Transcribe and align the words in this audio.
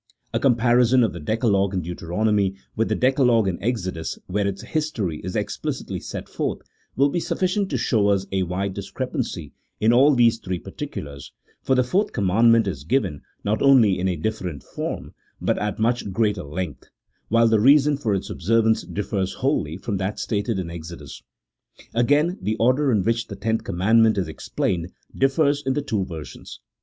A 0.33 0.39
comparison 0.39 1.03
of 1.03 1.13
the 1.13 1.19
decalogue 1.19 1.75
in 1.75 1.81
Deuteronomy 1.83 2.55
with 2.75 2.89
the 2.89 2.95
decalogue 2.95 3.47
in 3.47 3.61
Exodus, 3.61 4.17
where 4.25 4.47
its 4.47 4.63
history 4.63 5.19
is 5.23 5.35
explicitly 5.35 5.99
set 5.99 6.27
forth, 6.27 6.63
will 6.95 7.09
be 7.09 7.19
sufficient 7.19 7.69
to 7.69 7.77
show 7.77 8.07
us 8.07 8.25
a 8.31 8.41
wide 8.41 8.73
discrepancy 8.73 9.53
in 9.79 9.93
all 9.93 10.15
these 10.15 10.39
three 10.39 10.57
particulars, 10.57 11.31
for 11.61 11.75
the 11.75 11.83
fourth 11.83 12.13
commandment 12.13 12.65
is 12.67 12.83
given 12.83 13.21
not 13.43 13.61
only 13.61 13.99
in 13.99 14.07
a 14.07 14.15
different 14.15 14.63
form, 14.63 15.13
but 15.39 15.59
at 15.59 15.77
much 15.77 16.11
greater 16.11 16.43
length, 16.45 16.89
while 17.27 17.47
the 17.47 17.59
reason 17.59 17.95
for 17.95 18.15
its 18.15 18.31
observance 18.31 18.81
differs 18.81 19.33
wholly 19.35 19.77
from 19.77 19.97
that 19.97 20.17
stated 20.17 20.57
in 20.57 20.71
Exodus. 20.71 21.21
Again, 21.93 22.39
the 22.41 22.55
order 22.55 22.91
in 22.91 23.03
which 23.03 23.27
the 23.27 23.35
tenth 23.35 23.63
commandment 23.63 24.17
is 24.17 24.27
explained 24.27 24.91
differs 25.15 25.61
in 25.63 25.73
the 25.73 25.81
two 25.83 26.05
versions. 26.05 26.59